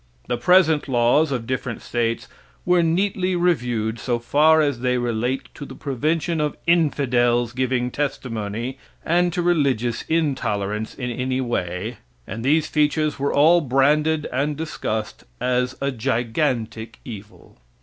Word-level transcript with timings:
The 0.27 0.35
present 0.35 0.87
laws 0.87 1.31
of 1.31 1.45
different 1.45 1.83
states 1.83 2.27
were 2.65 2.81
neatly 2.81 3.35
reviewed, 3.35 3.99
so 3.99 4.17
far 4.17 4.59
as 4.59 4.79
they 4.79 4.97
relate 4.97 5.47
to 5.53 5.63
the 5.63 5.75
prevention 5.75 6.41
of 6.41 6.57
infidels 6.65 7.53
giving 7.53 7.91
testimony 7.91 8.79
and 9.05 9.31
to 9.33 9.43
religious 9.43 10.01
intolerance 10.09 10.95
in 10.95 11.11
any 11.11 11.39
way, 11.39 11.97
and 12.25 12.43
these 12.43 12.65
features 12.65 13.19
were 13.19 13.31
all 13.31 13.61
branded 13.61 14.27
and 14.33 14.57
discussed 14.57 15.23
as 15.39 15.75
a 15.81 15.91
gigantic 15.91 16.97
evil. 17.05 17.59